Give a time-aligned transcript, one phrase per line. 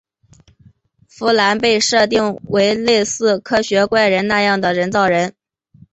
[1.07, 5.35] 芙兰被设定为类似科学怪人那样的人造人。